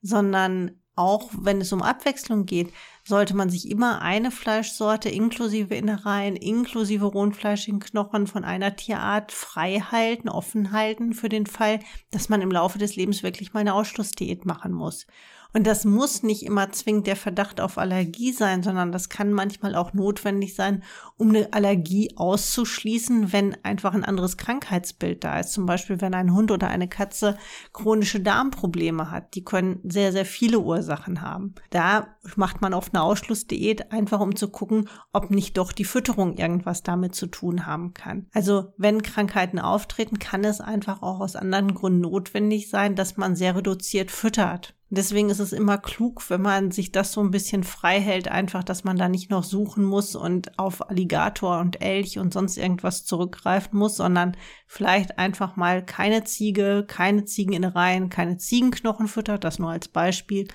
sondern 0.00 0.80
auch 0.94 1.30
wenn 1.32 1.60
es 1.60 1.72
um 1.72 1.82
Abwechslung 1.82 2.46
geht, 2.46 2.72
sollte 3.10 3.36
man 3.36 3.50
sich 3.50 3.70
immer 3.70 4.00
eine 4.00 4.30
Fleischsorte 4.30 5.10
inklusive 5.10 5.74
Innereien, 5.74 6.36
inklusive 6.36 7.04
rohenfleischigen 7.04 7.80
Knochen 7.80 8.26
von 8.26 8.44
einer 8.44 8.76
Tierart 8.76 9.32
frei 9.32 9.80
halten, 9.80 10.30
offen 10.30 10.72
halten 10.72 11.12
für 11.12 11.28
den 11.28 11.44
Fall, 11.44 11.80
dass 12.10 12.30
man 12.30 12.40
im 12.40 12.50
Laufe 12.50 12.78
des 12.78 12.96
Lebens 12.96 13.22
wirklich 13.22 13.52
mal 13.52 13.60
eine 13.60 13.74
Ausschlussdiät 13.74 14.46
machen 14.46 14.72
muss. 14.72 15.06
Und 15.52 15.66
das 15.66 15.84
muss 15.84 16.22
nicht 16.22 16.44
immer 16.44 16.70
zwingend 16.70 17.06
der 17.06 17.16
Verdacht 17.16 17.60
auf 17.60 17.76
Allergie 17.76 18.32
sein, 18.32 18.62
sondern 18.62 18.92
das 18.92 19.08
kann 19.08 19.32
manchmal 19.32 19.74
auch 19.74 19.92
notwendig 19.92 20.54
sein, 20.54 20.84
um 21.16 21.30
eine 21.30 21.52
Allergie 21.52 22.12
auszuschließen, 22.16 23.32
wenn 23.32 23.56
einfach 23.64 23.94
ein 23.94 24.04
anderes 24.04 24.36
Krankheitsbild 24.36 25.24
da 25.24 25.40
ist. 25.40 25.52
Zum 25.52 25.66
Beispiel, 25.66 26.00
wenn 26.00 26.14
ein 26.14 26.32
Hund 26.32 26.50
oder 26.50 26.68
eine 26.68 26.88
Katze 26.88 27.36
chronische 27.72 28.20
Darmprobleme 28.20 29.10
hat. 29.10 29.34
Die 29.34 29.44
können 29.44 29.80
sehr, 29.82 30.12
sehr 30.12 30.24
viele 30.24 30.60
Ursachen 30.60 31.20
haben. 31.20 31.54
Da 31.70 32.16
macht 32.36 32.60
man 32.60 32.74
oft 32.74 32.94
eine 32.94 33.02
Ausschlussdiät, 33.02 33.92
einfach 33.92 34.20
um 34.20 34.36
zu 34.36 34.48
gucken, 34.48 34.88
ob 35.12 35.30
nicht 35.30 35.56
doch 35.56 35.72
die 35.72 35.84
Fütterung 35.84 36.36
irgendwas 36.36 36.82
damit 36.82 37.14
zu 37.14 37.26
tun 37.26 37.66
haben 37.66 37.94
kann. 37.94 38.26
Also, 38.32 38.72
wenn 38.76 39.02
Krankheiten 39.02 39.58
auftreten, 39.58 40.18
kann 40.18 40.44
es 40.44 40.60
einfach 40.60 41.02
auch 41.02 41.20
aus 41.20 41.36
anderen 41.36 41.74
Gründen 41.74 42.00
notwendig 42.00 42.68
sein, 42.68 42.94
dass 42.94 43.16
man 43.16 43.36
sehr 43.36 43.56
reduziert 43.56 44.10
füttert. 44.10 44.74
Deswegen 44.92 45.30
ist 45.30 45.38
es 45.38 45.52
immer 45.52 45.78
klug, 45.78 46.28
wenn 46.30 46.42
man 46.42 46.72
sich 46.72 46.90
das 46.90 47.12
so 47.12 47.20
ein 47.20 47.30
bisschen 47.30 47.62
frei 47.62 48.00
hält, 48.00 48.26
einfach, 48.26 48.64
dass 48.64 48.82
man 48.82 48.96
da 48.96 49.08
nicht 49.08 49.30
noch 49.30 49.44
suchen 49.44 49.84
muss 49.84 50.16
und 50.16 50.58
auf 50.58 50.90
Alligator 50.90 51.60
und 51.60 51.80
Elch 51.80 52.18
und 52.18 52.34
sonst 52.34 52.56
irgendwas 52.56 53.04
zurückgreifen 53.04 53.78
muss, 53.78 53.96
sondern 53.96 54.36
vielleicht 54.66 55.16
einfach 55.16 55.54
mal 55.54 55.84
keine 55.84 56.24
Ziege, 56.24 56.84
keine 56.88 57.24
Ziegeninnereien, 57.24 58.08
keine 58.08 58.38
Ziegenknochen 58.38 59.06
füttert, 59.06 59.44
das 59.44 59.60
nur 59.60 59.70
als 59.70 59.86
Beispiel, 59.86 60.48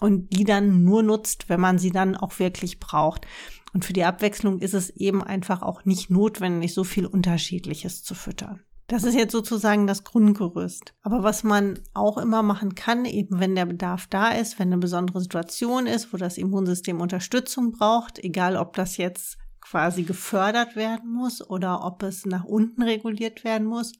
und 0.00 0.32
die 0.32 0.44
dann 0.44 0.84
nur 0.84 1.02
nutzt, 1.02 1.48
wenn 1.48 1.60
man 1.60 1.78
sie 1.78 1.90
dann 1.90 2.16
auch 2.16 2.38
wirklich 2.38 2.80
braucht. 2.80 3.26
Und 3.72 3.84
für 3.84 3.92
die 3.92 4.04
Abwechslung 4.04 4.58
ist 4.58 4.74
es 4.74 4.90
eben 4.90 5.22
einfach 5.22 5.62
auch 5.62 5.84
nicht 5.84 6.10
notwendig, 6.10 6.74
so 6.74 6.84
viel 6.84 7.06
Unterschiedliches 7.06 8.02
zu 8.02 8.14
füttern. 8.14 8.60
Das 8.88 9.04
ist 9.04 9.14
jetzt 9.14 9.30
sozusagen 9.30 9.86
das 9.86 10.02
Grundgerüst. 10.02 10.94
Aber 11.02 11.22
was 11.22 11.44
man 11.44 11.78
auch 11.94 12.18
immer 12.18 12.42
machen 12.42 12.74
kann, 12.74 13.04
eben 13.04 13.38
wenn 13.38 13.54
der 13.54 13.66
Bedarf 13.66 14.08
da 14.08 14.30
ist, 14.30 14.58
wenn 14.58 14.66
eine 14.66 14.78
besondere 14.78 15.20
Situation 15.20 15.86
ist, 15.86 16.12
wo 16.12 16.16
das 16.16 16.36
Immunsystem 16.36 17.00
Unterstützung 17.00 17.70
braucht, 17.70 18.18
egal 18.18 18.56
ob 18.56 18.74
das 18.74 18.96
jetzt 18.96 19.38
quasi 19.60 20.02
gefördert 20.02 20.74
werden 20.74 21.12
muss 21.12 21.40
oder 21.40 21.84
ob 21.84 22.02
es 22.02 22.26
nach 22.26 22.42
unten 22.42 22.82
reguliert 22.82 23.44
werden 23.44 23.68
muss, 23.68 23.92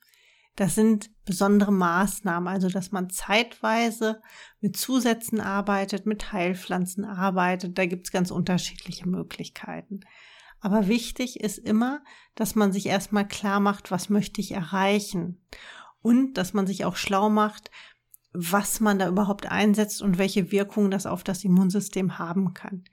das 0.61 0.75
sind 0.75 1.11
besondere 1.25 1.73
Maßnahmen, 1.73 2.47
also 2.47 2.69
dass 2.69 2.93
man 2.93 3.09
zeitweise 3.09 4.21
mit 4.61 4.77
Zusätzen 4.77 5.41
arbeitet, 5.41 6.05
mit 6.05 6.35
Heilpflanzen 6.35 7.07
arbeitet. 7.07 7.79
Da 7.79 7.87
gibt 7.87 8.07
es 8.07 8.13
ganz 8.13 8.31
unterschiedliche 8.31 9.09
Möglichkeiten. 9.09 10.01
Aber 10.61 10.87
wichtig 10.87 11.41
ist 11.41 11.57
immer, 11.57 12.03
dass 12.35 12.57
man 12.57 12.75
sich 12.75 12.85
erstmal 12.85 13.27
klar 13.27 13.59
macht, 13.59 13.91
was 13.91 14.11
möchte 14.11 14.43
ich 14.43 14.53
erreichen. 14.53 15.41
Und 16.03 16.35
dass 16.35 16.53
man 16.53 16.67
sich 16.67 16.85
auch 16.85 16.97
schlau 16.97 17.31
macht, 17.31 17.71
was 18.35 18.81
man 18.81 18.99
da 18.99 19.09
überhaupt 19.09 19.51
einsetzt 19.51 20.03
und 20.03 20.19
welche 20.19 20.53
Wirkung 20.53 20.91
das 20.91 21.07
auf 21.07 21.25
das 21.25 21.43
Immunsystem 21.43 22.19
haben 22.19 22.53
kann. 22.53 22.85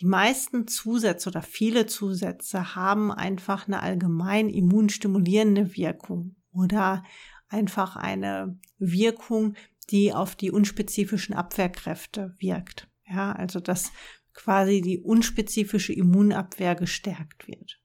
Die 0.00 0.06
meisten 0.06 0.66
Zusätze 0.66 1.28
oder 1.28 1.42
viele 1.42 1.86
Zusätze 1.86 2.74
haben 2.74 3.12
einfach 3.12 3.68
eine 3.68 3.80
allgemein 3.80 4.48
immunstimulierende 4.48 5.76
Wirkung 5.76 6.34
oder 6.52 7.04
einfach 7.48 7.96
eine 7.96 8.58
Wirkung, 8.78 9.54
die 9.90 10.12
auf 10.12 10.36
die 10.36 10.50
unspezifischen 10.50 11.34
Abwehrkräfte 11.34 12.34
wirkt. 12.38 12.88
Ja, 13.06 13.32
also 13.32 13.60
dass 13.60 13.92
quasi 14.32 14.80
die 14.80 14.98
unspezifische 14.98 15.92
Immunabwehr 15.92 16.74
gestärkt 16.74 17.46
wird. 17.46 17.78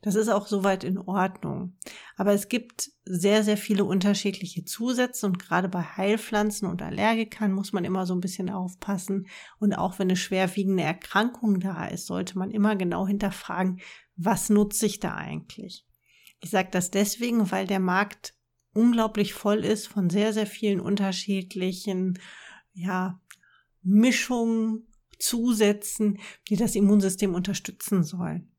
Das 0.00 0.14
ist 0.14 0.28
auch 0.28 0.46
soweit 0.46 0.84
in 0.84 0.98
Ordnung. 0.98 1.76
Aber 2.16 2.32
es 2.32 2.48
gibt 2.48 2.90
sehr, 3.04 3.42
sehr 3.42 3.56
viele 3.56 3.84
unterschiedliche 3.84 4.64
Zusätze 4.64 5.26
und 5.26 5.38
gerade 5.38 5.68
bei 5.68 5.82
Heilpflanzen 5.82 6.68
und 6.68 6.82
Allergikern 6.82 7.52
muss 7.52 7.72
man 7.72 7.84
immer 7.84 8.06
so 8.06 8.14
ein 8.14 8.20
bisschen 8.20 8.50
aufpassen. 8.50 9.26
Und 9.58 9.74
auch 9.74 9.98
wenn 9.98 10.08
eine 10.08 10.16
schwerwiegende 10.16 10.82
Erkrankung 10.82 11.60
da 11.60 11.86
ist, 11.86 12.06
sollte 12.06 12.38
man 12.38 12.50
immer 12.50 12.76
genau 12.76 13.06
hinterfragen, 13.06 13.80
was 14.16 14.48
nutze 14.48 14.86
ich 14.86 14.98
da 14.98 15.14
eigentlich? 15.14 15.85
Ich 16.46 16.50
sage 16.50 16.68
das 16.70 16.92
deswegen, 16.92 17.50
weil 17.50 17.66
der 17.66 17.80
Markt 17.80 18.32
unglaublich 18.72 19.34
voll 19.34 19.64
ist 19.64 19.88
von 19.88 20.10
sehr, 20.10 20.32
sehr 20.32 20.46
vielen 20.46 20.78
unterschiedlichen, 20.78 22.20
ja, 22.72 23.20
Mischungen, 23.82 24.86
Zusätzen, 25.18 26.20
die 26.48 26.54
das 26.54 26.76
Immunsystem 26.76 27.34
unterstützen 27.34 28.04
sollen. 28.04 28.52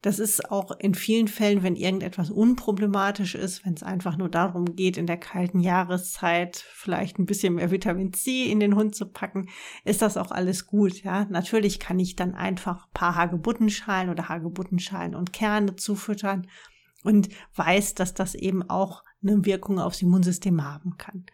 Das 0.00 0.20
ist 0.20 0.48
auch 0.52 0.78
in 0.78 0.94
vielen 0.94 1.26
Fällen, 1.26 1.64
wenn 1.64 1.74
irgendetwas 1.74 2.30
unproblematisch 2.30 3.34
ist, 3.34 3.66
wenn 3.66 3.74
es 3.74 3.82
einfach 3.82 4.16
nur 4.16 4.28
darum 4.28 4.76
geht, 4.76 4.96
in 4.96 5.08
der 5.08 5.16
kalten 5.16 5.58
Jahreszeit 5.58 6.56
vielleicht 6.56 7.18
ein 7.18 7.26
bisschen 7.26 7.56
mehr 7.56 7.72
Vitamin 7.72 8.12
C 8.12 8.44
in 8.44 8.60
den 8.60 8.76
Hund 8.76 8.94
zu 8.94 9.06
packen, 9.06 9.48
ist 9.84 10.02
das 10.02 10.16
auch 10.16 10.30
alles 10.30 10.68
gut. 10.68 11.02
Ja, 11.02 11.24
natürlich 11.24 11.80
kann 11.80 11.98
ich 11.98 12.14
dann 12.14 12.36
einfach 12.36 12.86
ein 12.86 12.92
paar 12.94 13.16
Hagebuttenschalen 13.16 14.08
oder 14.08 14.28
Hagebuttenschalen 14.28 15.16
und 15.16 15.32
Kerne 15.32 15.74
zufüttern 15.74 16.46
und 17.04 17.28
weiß, 17.54 17.94
dass 17.94 18.14
das 18.14 18.34
eben 18.34 18.68
auch 18.68 19.04
eine 19.22 19.44
Wirkung 19.44 19.78
aufs 19.78 20.02
Immunsystem 20.02 20.64
haben 20.64 20.96
kann. 20.98 21.24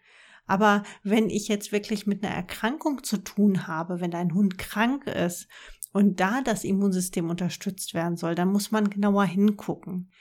Aber 0.45 0.83
wenn 1.01 1.29
ich 1.29 1.47
jetzt 1.47 1.71
wirklich 1.71 2.05
mit 2.05 2.23
einer 2.23 2.35
Erkrankung 2.35 3.03
zu 3.03 3.17
tun 3.17 3.67
habe, 3.67 4.01
wenn 4.01 4.11
dein 4.11 4.33
Hund 4.33 4.57
krank 4.57 5.07
ist 5.07 5.47
und 5.93 6.19
da 6.19 6.41
das 6.41 6.63
Immunsystem 6.63 7.29
unterstützt 7.29 7.93
werden 7.93 8.17
soll, 8.17 8.35
dann 8.35 8.51
muss 8.51 8.69
man 8.69 8.89
genauer 8.89 9.25
hingucken. 9.25 10.11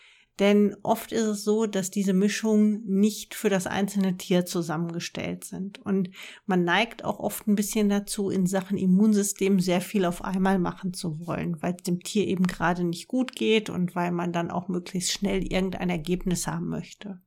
Denn 0.40 0.74
oft 0.82 1.12
ist 1.12 1.26
es 1.26 1.44
so, 1.44 1.66
dass 1.66 1.90
diese 1.90 2.14
Mischungen 2.14 2.82
nicht 2.86 3.34
für 3.34 3.50
das 3.50 3.66
einzelne 3.66 4.16
Tier 4.16 4.46
zusammengestellt 4.46 5.44
sind. 5.44 5.78
Und 5.84 6.08
man 6.46 6.64
neigt 6.64 7.04
auch 7.04 7.18
oft 7.18 7.46
ein 7.46 7.56
bisschen 7.56 7.90
dazu, 7.90 8.30
in 8.30 8.46
Sachen 8.46 8.78
Immunsystem 8.78 9.60
sehr 9.60 9.82
viel 9.82 10.06
auf 10.06 10.24
einmal 10.24 10.58
machen 10.58 10.94
zu 10.94 11.26
wollen, 11.26 11.60
weil 11.60 11.74
es 11.76 11.82
dem 11.82 12.00
Tier 12.00 12.26
eben 12.26 12.46
gerade 12.46 12.84
nicht 12.84 13.06
gut 13.06 13.36
geht 13.36 13.68
und 13.68 13.94
weil 13.94 14.12
man 14.12 14.32
dann 14.32 14.50
auch 14.50 14.68
möglichst 14.68 15.12
schnell 15.12 15.42
irgendein 15.42 15.90
Ergebnis 15.90 16.46
haben 16.46 16.68
möchte. 16.68 17.20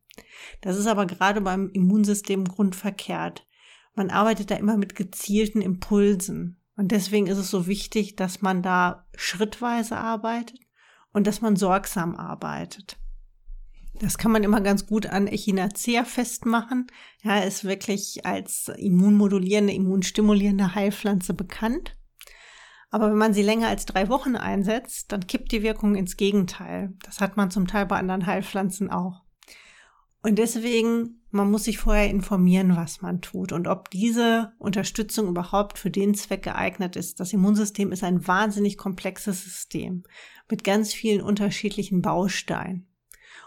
Das 0.61 0.75
ist 0.75 0.87
aber 0.87 1.05
gerade 1.05 1.41
beim 1.41 1.69
Immunsystem 1.69 2.45
grundverkehrt. 2.45 3.45
Man 3.93 4.09
arbeitet 4.09 4.49
da 4.49 4.55
immer 4.55 4.75
mit 4.75 4.95
gezielten 4.95 5.61
Impulsen. 5.61 6.59
Und 6.75 6.91
deswegen 6.91 7.27
ist 7.27 7.37
es 7.37 7.51
so 7.51 7.67
wichtig, 7.67 8.15
dass 8.15 8.41
man 8.41 8.63
da 8.63 9.05
schrittweise 9.13 9.97
arbeitet 9.97 10.59
und 11.11 11.27
dass 11.27 11.41
man 11.41 11.55
sorgsam 11.55 12.15
arbeitet. 12.15 12.97
Das 13.99 14.17
kann 14.17 14.31
man 14.31 14.43
immer 14.43 14.61
ganz 14.61 14.87
gut 14.87 15.05
an 15.05 15.27
Echinacea 15.27 16.03
festmachen. 16.03 16.87
Ja, 17.21 17.39
ist 17.39 17.63
wirklich 17.63 18.25
als 18.25 18.71
immunmodulierende, 18.75 19.73
immunstimulierende 19.73 20.75
Heilpflanze 20.75 21.33
bekannt. 21.33 21.95
Aber 22.89 23.09
wenn 23.09 23.17
man 23.17 23.33
sie 23.33 23.43
länger 23.43 23.69
als 23.69 23.85
drei 23.85 24.09
Wochen 24.09 24.35
einsetzt, 24.35 25.11
dann 25.11 25.25
kippt 25.25 25.51
die 25.51 25.63
Wirkung 25.63 25.95
ins 25.95 26.17
Gegenteil. 26.17 26.93
Das 27.03 27.21
hat 27.21 27.37
man 27.37 27.49
zum 27.49 27.65
Teil 27.65 27.85
bei 27.85 27.97
anderen 27.97 28.25
Heilpflanzen 28.25 28.91
auch. 28.91 29.23
Und 30.21 30.37
deswegen, 30.37 31.21
man 31.31 31.51
muss 31.51 31.65
sich 31.65 31.79
vorher 31.79 32.09
informieren, 32.09 32.75
was 32.75 33.01
man 33.01 33.21
tut 33.21 33.51
und 33.51 33.67
ob 33.67 33.89
diese 33.89 34.53
Unterstützung 34.57 35.27
überhaupt 35.27 35.77
für 35.77 35.91
den 35.91 36.13
Zweck 36.13 36.43
geeignet 36.43 36.95
ist. 36.95 37.19
Das 37.19 37.33
Immunsystem 37.33 37.91
ist 37.91 38.03
ein 38.03 38.25
wahnsinnig 38.25 38.77
komplexes 38.77 39.43
System 39.43 40.03
mit 40.49 40.63
ganz 40.63 40.93
vielen 40.93 41.21
unterschiedlichen 41.21 42.01
Bausteinen. 42.01 42.87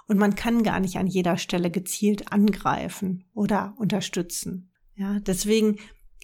Und 0.07 0.19
man 0.19 0.35
kann 0.35 0.63
gar 0.63 0.81
nicht 0.81 0.97
an 0.97 1.07
jeder 1.07 1.37
Stelle 1.37 1.71
gezielt 1.71 2.33
angreifen 2.33 3.25
oder 3.35 3.75
unterstützen. 3.79 4.71
Ja, 4.95 5.19
deswegen, 5.21 5.79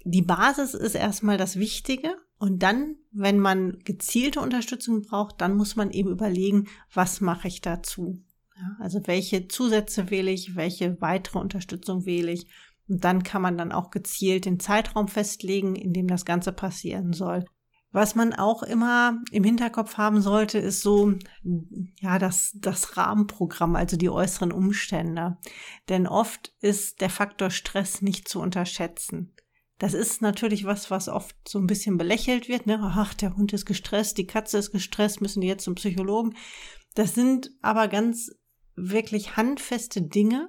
die 0.04 0.22
Basis 0.22 0.74
ist 0.74 0.94
erstmal 0.94 1.36
das 1.36 1.58
Wichtige. 1.58 2.16
Und 2.38 2.62
dann, 2.62 2.96
wenn 3.12 3.38
man 3.38 3.78
gezielte 3.84 4.40
Unterstützung 4.40 5.02
braucht, 5.02 5.40
dann 5.40 5.56
muss 5.56 5.76
man 5.76 5.90
eben 5.90 6.10
überlegen, 6.10 6.68
was 6.92 7.20
mache 7.20 7.48
ich 7.48 7.60
dazu? 7.60 8.22
Ja, 8.56 8.76
also 8.80 9.00
welche 9.06 9.48
Zusätze 9.48 10.10
wähle 10.10 10.30
ich, 10.30 10.56
welche 10.56 11.00
weitere 11.00 11.38
Unterstützung 11.38 12.04
wähle 12.06 12.32
ich. 12.32 12.46
Und 12.88 13.04
dann 13.04 13.22
kann 13.22 13.42
man 13.42 13.56
dann 13.56 13.72
auch 13.72 13.90
gezielt 13.90 14.44
den 14.44 14.60
Zeitraum 14.60 15.08
festlegen, 15.08 15.76
in 15.76 15.92
dem 15.92 16.08
das 16.08 16.24
Ganze 16.24 16.52
passieren 16.52 17.12
soll. 17.12 17.44
Was 17.92 18.14
man 18.14 18.32
auch 18.32 18.62
immer 18.62 19.20
im 19.30 19.44
Hinterkopf 19.44 19.98
haben 19.98 20.22
sollte, 20.22 20.58
ist 20.58 20.80
so, 20.80 21.12
ja, 22.00 22.18
das, 22.18 22.52
das 22.54 22.96
Rahmenprogramm, 22.96 23.76
also 23.76 23.98
die 23.98 24.08
äußeren 24.08 24.50
Umstände. 24.50 25.36
Denn 25.90 26.06
oft 26.06 26.54
ist 26.60 27.02
der 27.02 27.10
Faktor 27.10 27.50
Stress 27.50 28.00
nicht 28.00 28.28
zu 28.28 28.40
unterschätzen. 28.40 29.34
Das 29.78 29.94
ist 29.94 30.22
natürlich 30.22 30.64
was, 30.64 30.90
was 30.90 31.08
oft 31.08 31.36
so 31.46 31.58
ein 31.58 31.66
bisschen 31.66 31.98
belächelt 31.98 32.48
wird. 32.48 32.66
Ne? 32.66 32.78
Ach, 32.80 33.14
der 33.14 33.36
Hund 33.36 33.52
ist 33.52 33.66
gestresst, 33.66 34.16
die 34.16 34.26
Katze 34.26 34.56
ist 34.58 34.70
gestresst, 34.70 35.20
müssen 35.20 35.40
die 35.40 35.48
jetzt 35.48 35.64
zum 35.64 35.74
Psychologen. 35.74 36.34
Das 36.94 37.14
sind 37.14 37.50
aber 37.60 37.88
ganz 37.88 38.30
wirklich 38.74 39.36
handfeste 39.36 40.00
Dinge, 40.00 40.48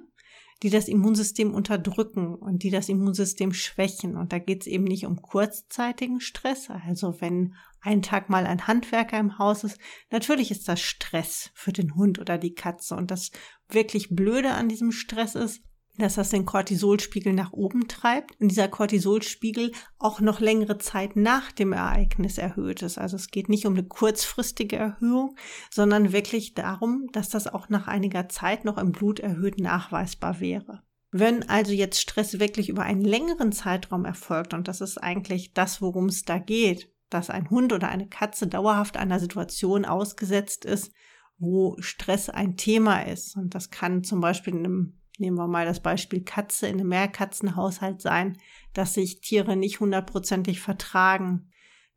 die 0.62 0.70
das 0.70 0.88
Immunsystem 0.88 1.52
unterdrücken 1.52 2.34
und 2.34 2.62
die 2.62 2.70
das 2.70 2.88
Immunsystem 2.88 3.52
schwächen. 3.52 4.16
Und 4.16 4.32
da 4.32 4.38
geht 4.38 4.62
es 4.62 4.66
eben 4.66 4.84
nicht 4.84 5.06
um 5.06 5.20
kurzzeitigen 5.20 6.20
Stress. 6.20 6.70
Also 6.70 7.20
wenn 7.20 7.54
ein 7.80 8.02
Tag 8.02 8.30
mal 8.30 8.46
ein 8.46 8.66
Handwerker 8.66 9.18
im 9.18 9.38
Haus 9.38 9.64
ist, 9.64 9.78
natürlich 10.10 10.50
ist 10.50 10.68
das 10.68 10.80
Stress 10.80 11.50
für 11.54 11.72
den 11.72 11.94
Hund 11.94 12.18
oder 12.18 12.38
die 12.38 12.54
Katze. 12.54 12.96
Und 12.96 13.10
das 13.10 13.30
wirklich 13.68 14.08
Blöde 14.10 14.52
an 14.52 14.68
diesem 14.68 14.92
Stress 14.92 15.34
ist, 15.34 15.62
dass 15.98 16.14
das 16.14 16.30
den 16.30 16.44
Cortisolspiegel 16.44 17.32
nach 17.32 17.52
oben 17.52 17.86
treibt 17.86 18.40
und 18.40 18.48
dieser 18.48 18.68
Cortisolspiegel 18.68 19.72
auch 19.98 20.20
noch 20.20 20.40
längere 20.40 20.78
Zeit 20.78 21.16
nach 21.16 21.52
dem 21.52 21.72
Ereignis 21.72 22.38
erhöht 22.38 22.82
ist. 22.82 22.98
Also 22.98 23.16
es 23.16 23.28
geht 23.28 23.48
nicht 23.48 23.66
um 23.66 23.74
eine 23.74 23.84
kurzfristige 23.84 24.76
Erhöhung, 24.76 25.36
sondern 25.70 26.12
wirklich 26.12 26.54
darum, 26.54 27.08
dass 27.12 27.28
das 27.28 27.46
auch 27.46 27.68
nach 27.68 27.86
einiger 27.86 28.28
Zeit 28.28 28.64
noch 28.64 28.78
im 28.78 28.92
Blut 28.92 29.20
erhöht 29.20 29.60
nachweisbar 29.60 30.40
wäre. 30.40 30.82
Wenn 31.12 31.48
also 31.48 31.72
jetzt 31.72 32.00
Stress 32.00 32.40
wirklich 32.40 32.68
über 32.68 32.82
einen 32.82 33.04
längeren 33.04 33.52
Zeitraum 33.52 34.04
erfolgt, 34.04 34.52
und 34.52 34.66
das 34.66 34.80
ist 34.80 34.98
eigentlich 34.98 35.52
das, 35.52 35.80
worum 35.80 36.06
es 36.06 36.24
da 36.24 36.38
geht, 36.38 36.90
dass 37.08 37.30
ein 37.30 37.50
Hund 37.50 37.72
oder 37.72 37.88
eine 37.88 38.08
Katze 38.08 38.48
dauerhaft 38.48 38.96
einer 38.96 39.20
Situation 39.20 39.84
ausgesetzt 39.84 40.64
ist, 40.64 40.90
wo 41.38 41.76
Stress 41.78 42.30
ein 42.30 42.56
Thema 42.56 43.02
ist. 43.02 43.36
Und 43.36 43.54
das 43.54 43.70
kann 43.70 44.02
zum 44.02 44.20
Beispiel 44.20 44.54
in 44.54 44.64
einem 44.64 45.00
nehmen 45.18 45.36
wir 45.36 45.46
mal 45.46 45.64
das 45.64 45.80
Beispiel 45.80 46.22
Katze 46.22 46.66
in 46.66 46.80
einem 46.80 46.88
Mehrkatzenhaushalt 46.88 48.00
sein, 48.00 48.38
dass 48.72 48.94
sich 48.94 49.20
Tiere 49.20 49.56
nicht 49.56 49.80
hundertprozentig 49.80 50.60
vertragen, 50.60 51.50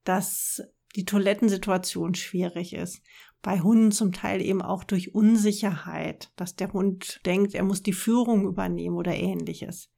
dass 0.04 0.62
die 0.96 1.06
Toilettensituation 1.06 2.16
schwierig 2.16 2.74
ist. 2.74 3.02
Bei 3.42 3.60
Hunden 3.60 3.92
zum 3.92 4.12
Teil 4.12 4.42
eben 4.42 4.62
auch 4.62 4.84
durch 4.84 5.14
Unsicherheit, 5.14 6.32
dass 6.36 6.56
der 6.56 6.74
Hund 6.74 7.22
denkt, 7.26 7.54
er 7.54 7.64
muss 7.64 7.84
die 7.84 7.94
Führung 7.94 8.46
übernehmen 8.46 8.96
oder 8.96 9.14
ähnliches. 9.14 9.90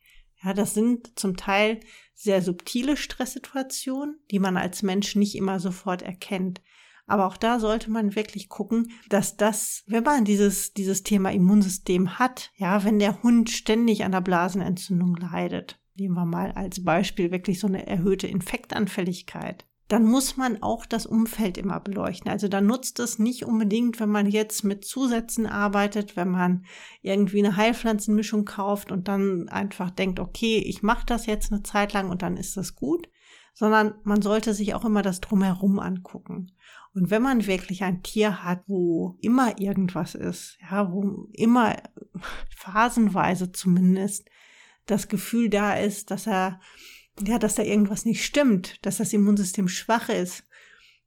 Ja, 0.43 0.53
das 0.53 0.73
sind 0.73 1.19
zum 1.19 1.35
Teil 1.35 1.79
sehr 2.13 2.41
subtile 2.41 2.95
Stresssituationen, 2.95 4.19
die 4.31 4.39
man 4.39 4.57
als 4.57 4.83
Mensch 4.83 5.15
nicht 5.15 5.35
immer 5.35 5.59
sofort 5.59 6.01
erkennt. 6.01 6.61
Aber 7.09 7.25
auch 7.25 7.37
da 7.37 7.59
sollte 7.59 7.89
man 7.89 8.15
wirklich 8.15 8.49
gucken, 8.49 8.91
dass 9.09 9.35
das, 9.35 9.83
wenn 9.87 10.03
man 10.03 10.25
dieses, 10.25 10.73
dieses 10.73 11.03
Thema 11.03 11.31
Immunsystem 11.31 12.19
hat, 12.19 12.51
ja, 12.55 12.83
wenn 12.83 12.99
der 12.99 13.23
Hund 13.23 13.49
ständig 13.49 14.03
an 14.03 14.11
der 14.11 14.21
Blasenentzündung 14.21 15.15
leidet, 15.15 15.79
nehmen 15.95 16.15
wir 16.15 16.25
mal 16.25 16.51
als 16.51 16.83
Beispiel 16.83 17.31
wirklich 17.31 17.59
so 17.59 17.67
eine 17.67 17.87
erhöhte 17.87 18.27
Infektanfälligkeit, 18.27 19.65
dann 19.89 20.05
muss 20.05 20.37
man 20.37 20.61
auch 20.61 20.85
das 20.85 21.07
Umfeld 21.07 21.57
immer 21.57 21.79
beleuchten. 21.79 22.29
Also 22.29 22.47
da 22.47 22.61
nutzt 22.61 22.99
es 22.99 23.17
nicht 23.17 23.43
unbedingt, 23.43 23.99
wenn 23.99 24.09
man 24.09 24.27
jetzt 24.27 24.63
mit 24.63 24.85
Zusätzen 24.85 25.47
arbeitet, 25.47 26.15
wenn 26.15 26.29
man 26.29 26.63
irgendwie 27.01 27.39
eine 27.39 27.55
Heilpflanzenmischung 27.55 28.45
kauft 28.45 28.91
und 28.91 29.07
dann 29.07 29.49
einfach 29.49 29.89
denkt, 29.89 30.19
okay, 30.19 30.59
ich 30.59 30.83
mache 30.83 31.07
das 31.07 31.25
jetzt 31.25 31.51
eine 31.51 31.63
Zeit 31.63 31.93
lang 31.93 32.11
und 32.11 32.21
dann 32.21 32.37
ist 32.37 32.55
das 32.55 32.75
gut, 32.75 33.09
sondern 33.55 33.95
man 34.03 34.21
sollte 34.21 34.53
sich 34.53 34.75
auch 34.75 34.85
immer 34.85 35.01
das 35.01 35.21
drumherum 35.21 35.79
angucken. 35.79 36.51
Und 36.93 37.11
wenn 37.11 37.21
man 37.21 37.45
wirklich 37.45 37.83
ein 37.83 38.01
Tier 38.01 38.43
hat, 38.43 38.63
wo 38.67 39.17
immer 39.21 39.59
irgendwas 39.59 40.15
ist, 40.15 40.57
ja, 40.69 40.91
wo 40.91 41.29
immer 41.33 41.75
phasenweise 42.49 43.51
zumindest 43.51 44.29
das 44.85 45.07
Gefühl 45.07 45.49
da 45.49 45.75
ist, 45.75 46.09
dass 46.11 46.25
er, 46.25 46.59
ja, 47.21 47.37
dass 47.37 47.55
da 47.55 47.63
irgendwas 47.63 48.05
nicht 48.05 48.25
stimmt, 48.25 48.83
dass 48.85 48.97
das 48.97 49.13
Immunsystem 49.13 49.67
schwach 49.67 50.09
ist, 50.09 50.43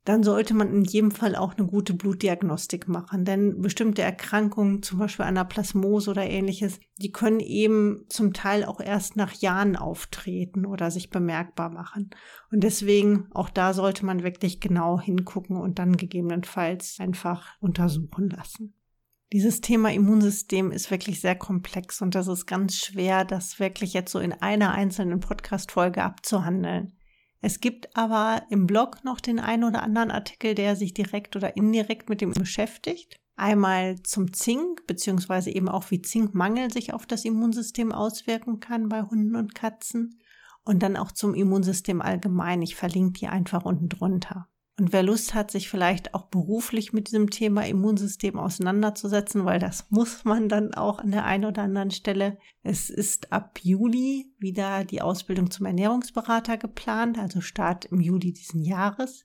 dann 0.04 0.24
sollte 0.24 0.52
man 0.54 0.74
in 0.74 0.84
jedem 0.84 1.12
Fall 1.12 1.36
auch 1.36 1.56
eine 1.56 1.66
gute 1.66 1.94
Blutdiagnostik 1.94 2.88
machen. 2.88 3.24
Denn 3.24 3.60
bestimmte 3.60 4.02
Erkrankungen, 4.02 4.82
zum 4.82 4.98
Beispiel 4.98 5.24
Anaplasmose 5.24 6.10
oder 6.10 6.28
ähnliches, 6.28 6.80
die 6.96 7.12
können 7.12 7.38
eben 7.38 8.04
zum 8.08 8.32
Teil 8.32 8.64
auch 8.64 8.80
erst 8.80 9.14
nach 9.16 9.32
Jahren 9.32 9.76
auftreten 9.76 10.66
oder 10.66 10.90
sich 10.90 11.10
bemerkbar 11.10 11.70
machen. 11.70 12.10
Und 12.50 12.64
deswegen 12.64 13.28
auch 13.32 13.48
da 13.48 13.74
sollte 13.74 14.04
man 14.04 14.24
wirklich 14.24 14.60
genau 14.60 15.00
hingucken 15.00 15.56
und 15.56 15.78
dann 15.78 15.96
gegebenenfalls 15.96 16.96
einfach 16.98 17.54
untersuchen 17.60 18.28
lassen. 18.30 18.74
Dieses 19.32 19.62
Thema 19.62 19.90
Immunsystem 19.92 20.72
ist 20.72 20.90
wirklich 20.90 21.20
sehr 21.20 21.36
komplex 21.36 22.02
und 22.02 22.14
das 22.14 22.26
ist 22.26 22.44
ganz 22.44 22.76
schwer, 22.76 23.24
das 23.24 23.58
wirklich 23.58 23.94
jetzt 23.94 24.12
so 24.12 24.18
in 24.18 24.32
einer 24.32 24.72
einzelnen 24.72 25.20
Podcast-Folge 25.20 26.02
abzuhandeln. 26.02 26.92
Es 27.44 27.58
gibt 27.58 27.96
aber 27.96 28.44
im 28.50 28.68
Blog 28.68 29.02
noch 29.02 29.20
den 29.20 29.40
einen 29.40 29.64
oder 29.64 29.82
anderen 29.82 30.12
Artikel, 30.12 30.54
der 30.54 30.76
sich 30.76 30.94
direkt 30.94 31.34
oder 31.34 31.56
indirekt 31.56 32.08
mit 32.08 32.20
dem 32.20 32.32
beschäftigt. 32.32 33.16
Einmal 33.34 34.00
zum 34.04 34.32
Zink, 34.32 34.86
beziehungsweise 34.86 35.50
eben 35.50 35.68
auch 35.68 35.90
wie 35.90 36.00
Zinkmangel 36.00 36.72
sich 36.72 36.94
auf 36.94 37.04
das 37.04 37.24
Immunsystem 37.24 37.90
auswirken 37.90 38.60
kann 38.60 38.88
bei 38.88 39.02
Hunden 39.02 39.34
und 39.34 39.56
Katzen. 39.56 40.20
Und 40.64 40.84
dann 40.84 40.96
auch 40.96 41.10
zum 41.10 41.34
Immunsystem 41.34 42.00
allgemein. 42.00 42.62
Ich 42.62 42.76
verlinke 42.76 43.18
die 43.18 43.26
einfach 43.26 43.64
unten 43.64 43.88
drunter. 43.88 44.48
Und 44.82 44.92
wer 44.92 45.04
Lust 45.04 45.32
hat, 45.32 45.52
sich 45.52 45.68
vielleicht 45.68 46.12
auch 46.12 46.24
beruflich 46.24 46.92
mit 46.92 47.06
diesem 47.06 47.30
Thema 47.30 47.64
Immunsystem 47.64 48.36
auseinanderzusetzen, 48.36 49.44
weil 49.44 49.60
das 49.60 49.88
muss 49.90 50.24
man 50.24 50.48
dann 50.48 50.74
auch 50.74 50.98
an 50.98 51.12
der 51.12 51.24
einen 51.24 51.44
oder 51.44 51.62
anderen 51.62 51.92
Stelle. 51.92 52.36
Es 52.64 52.90
ist 52.90 53.32
ab 53.32 53.60
Juli 53.62 54.34
wieder 54.40 54.82
die 54.82 55.00
Ausbildung 55.00 55.52
zum 55.52 55.66
Ernährungsberater 55.66 56.58
geplant, 56.58 57.16
also 57.16 57.40
Start 57.40 57.84
im 57.84 58.00
Juli 58.00 58.32
diesen 58.32 58.64
Jahres. 58.64 59.24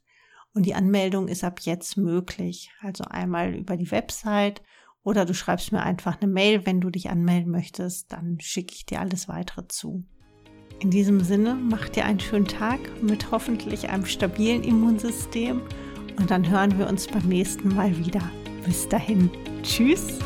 Und 0.54 0.68
die 0.68 0.76
Anmeldung 0.76 1.28
ist 1.28 1.44
ab 1.44 1.60
jetzt 1.62 1.98
möglich. 1.98 2.70
Also 2.82 3.06
einmal 3.06 3.56
über 3.56 3.78
die 3.78 3.90
Website 3.90 4.62
oder 5.02 5.26
du 5.26 5.34
schreibst 5.34 5.72
mir 5.72 5.82
einfach 5.82 6.22
eine 6.22 6.32
Mail, 6.32 6.68
wenn 6.68 6.82
du 6.82 6.92
dich 6.92 7.10
anmelden 7.10 7.52
möchtest, 7.52 8.14
dann 8.14 8.40
schicke 8.40 8.76
ich 8.76 8.86
dir 8.86 9.00
alles 9.00 9.28
weitere 9.28 9.68
zu. 9.68 10.06
In 10.80 10.92
diesem 10.92 11.22
Sinne, 11.22 11.56
mach 11.56 11.90
dir 11.90 12.06
einen 12.06 12.20
schönen 12.20 12.46
Tag 12.46 12.80
mit 13.02 13.32
hoffentlich 13.32 13.90
einem 13.90 14.06
stabilen 14.06 14.64
Immunsystem 14.64 15.62
und 16.20 16.30
dann 16.30 16.48
hören 16.48 16.78
wir 16.78 16.88
uns 16.88 17.08
beim 17.08 17.28
nächsten 17.28 17.76
Mal 17.76 17.98
wieder. 17.98 18.22
Bis 18.64 18.88
dahin, 18.88 19.30
tschüss. 19.64 20.20